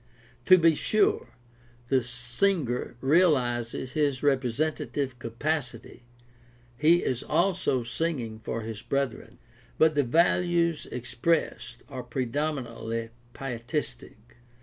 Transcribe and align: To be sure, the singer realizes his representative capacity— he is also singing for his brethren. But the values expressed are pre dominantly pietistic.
To 0.45 0.57
be 0.57 0.73
sure, 0.73 1.27
the 1.89 2.03
singer 2.03 2.95
realizes 3.01 3.91
his 3.93 4.23
representative 4.23 5.19
capacity— 5.19 6.01
he 6.75 7.03
is 7.03 7.21
also 7.21 7.83
singing 7.83 8.39
for 8.39 8.61
his 8.61 8.81
brethren. 8.81 9.37
But 9.77 9.93
the 9.93 10.01
values 10.03 10.87
expressed 10.91 11.83
are 11.87 12.01
pre 12.01 12.25
dominantly 12.25 13.11
pietistic. 13.35 14.37